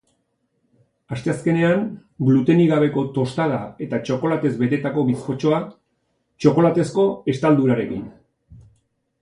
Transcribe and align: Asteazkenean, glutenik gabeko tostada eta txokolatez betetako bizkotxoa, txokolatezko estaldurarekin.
Asteazkenean, 1.15 1.83
glutenik 2.29 2.71
gabeko 2.71 3.03
tostada 3.17 3.59
eta 3.87 4.01
txokolatez 4.07 4.53
betetako 4.63 5.05
bizkotxoa, 5.13 5.63
txokolatezko 6.47 7.09
estaldurarekin. 7.35 8.05